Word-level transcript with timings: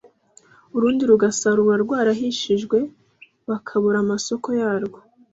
urundi 0.75 1.03
rugasarurwa 1.11 1.75
rwarahishije 1.83 2.77
bakabura 3.49 3.97
amasoko 4.03 4.47
yarwo. 4.59 4.97